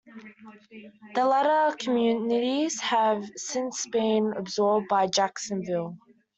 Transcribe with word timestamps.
The 1.13 1.23
latter 1.27 1.77
communities 1.77 2.79
have 2.81 3.23
since 3.35 3.85
been 3.85 4.33
absorbed 4.35 4.87
by 4.87 5.05
Jacksonville. 5.05 5.95